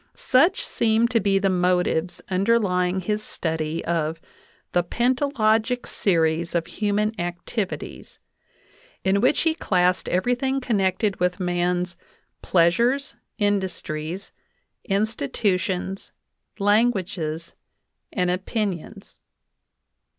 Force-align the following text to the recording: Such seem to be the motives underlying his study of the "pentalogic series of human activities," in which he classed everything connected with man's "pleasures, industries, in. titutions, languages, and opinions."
Such 0.15 0.63
seem 0.65 1.07
to 1.09 1.19
be 1.19 1.37
the 1.37 1.47
motives 1.51 2.21
underlying 2.27 3.01
his 3.01 3.21
study 3.21 3.85
of 3.85 4.19
the 4.71 4.83
"pentalogic 4.83 5.85
series 5.85 6.55
of 6.55 6.65
human 6.65 7.13
activities," 7.19 8.17
in 9.03 9.21
which 9.21 9.41
he 9.41 9.53
classed 9.53 10.09
everything 10.09 10.59
connected 10.59 11.19
with 11.19 11.39
man's 11.39 11.95
"pleasures, 12.41 13.13
industries, 13.37 14.31
in. 14.83 15.03
titutions, 15.03 16.09
languages, 16.57 17.53
and 18.11 18.31
opinions." 18.31 19.17